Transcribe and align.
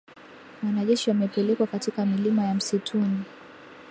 Wanajeshi 0.63 1.09
wamepelekwa 1.09 1.67
katika 1.67 2.05
milima 2.05 2.43
ya 2.43 2.53
msituni 2.53 3.23